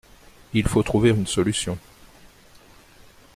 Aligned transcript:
Il 0.55 0.67
faut 0.67 0.81
trouver 0.81 1.11
une 1.11 1.27
solution. 1.27 1.77